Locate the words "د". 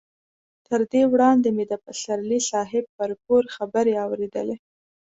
1.71-1.73